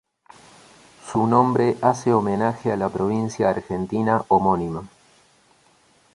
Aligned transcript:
Su 1.11 1.27
nombre 1.27 1.77
hace 1.79 2.11
homenaje 2.11 2.71
a 2.71 2.75
la 2.75 2.89
provincia 2.89 3.51
argentina 3.51 4.25
homónima. 4.29 4.89